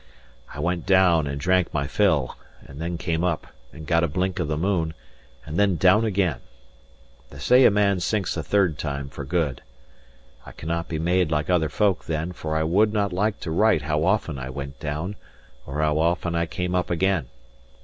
[0.51, 4.39] I went down, and drank my fill, and then came up, and got a blink
[4.39, 4.95] of the moon,
[5.45, 6.39] and then down again.
[7.29, 9.61] They say a man sinks a third time for good.
[10.43, 13.83] I cannot be made like other folk, then; for I would not like to write
[13.83, 15.17] how often I went down,
[15.67, 17.27] or how often I came up again.